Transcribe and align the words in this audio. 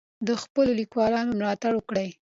د 0.27 0.29
خپلو 0.43 0.71
لیکوالانو 0.81 1.37
ملاتړ 1.39 1.71
وکړئ. 1.75 2.09